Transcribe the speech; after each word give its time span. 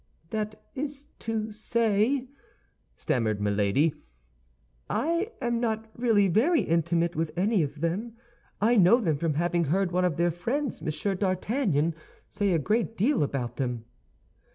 "That 0.31 0.59
is 0.73 1.05
to 1.19 1.51
say," 1.51 2.27
stammered 2.97 3.39
Milady, 3.39 3.93
"I 4.89 5.31
am 5.39 5.59
not 5.59 5.91
really 5.95 6.27
very 6.27 6.61
intimate 6.61 7.15
with 7.15 7.31
any 7.37 7.61
of 7.61 7.81
them. 7.81 8.13
I 8.59 8.77
know 8.77 8.99
them 8.99 9.17
from 9.19 9.35
having 9.35 9.65
heard 9.65 9.91
one 9.91 10.03
of 10.03 10.17
their 10.17 10.31
friends, 10.31 10.81
Monsieur 10.81 11.13
d'Artagnan, 11.13 11.93
say 12.31 12.51
a 12.53 12.57
great 12.57 12.97
deal 12.97 13.21
about 13.21 13.57
them." 13.57 13.85